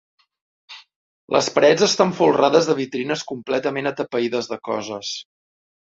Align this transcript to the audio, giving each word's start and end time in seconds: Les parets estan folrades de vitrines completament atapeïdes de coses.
Les 1.35 1.49
parets 1.59 1.85
estan 1.89 2.15
folrades 2.21 2.71
de 2.73 2.79
vitrines 2.83 3.27
completament 3.35 3.95
atapeïdes 3.95 4.55
de 4.55 4.63
coses. 4.73 5.17